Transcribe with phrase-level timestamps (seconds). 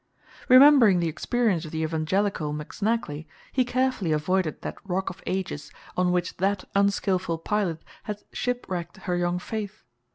[0.49, 6.11] Remembering the experience of the evangelical McSnagley, he carefully avoided that Rock of Ages on
[6.11, 9.83] which that unskillful pilot had shipwrecked her young faith.